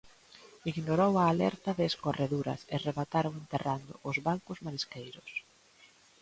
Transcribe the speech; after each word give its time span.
Ignorou 0.71 1.13
a 1.17 1.23
alerta 1.33 1.69
de 1.77 1.85
escorreduras, 1.91 2.61
e 2.73 2.75
remataron 2.87 3.33
enterrando 3.41 3.93
os 4.09 4.17
bancos 4.27 4.57
marisqueiros. 4.65 5.31